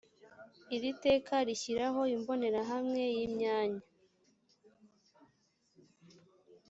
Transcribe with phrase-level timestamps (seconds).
[0.75, 3.83] iri teka rishyiraho imbonerahamwe y’imyanya